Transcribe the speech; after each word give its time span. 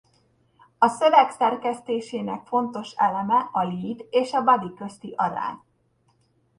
A 0.77 0.87
szöveg 0.87 1.31
szerkesztésének 1.31 2.45
fontos 2.47 2.91
eleme 2.91 3.49
a 3.51 3.63
lead 3.63 4.05
és 4.09 4.31
a 4.33 4.43
body 4.43 4.73
közti 4.73 5.13
arány. 5.17 5.59